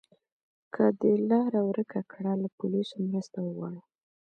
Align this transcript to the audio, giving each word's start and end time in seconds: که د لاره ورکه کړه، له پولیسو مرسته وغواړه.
که 0.73 0.83
د 1.01 1.03
لاره 1.29 1.61
ورکه 1.69 2.01
کړه، 2.11 2.33
له 2.41 2.47
پولیسو 2.59 2.95
مرسته 3.09 3.37
وغواړه. 3.41 3.81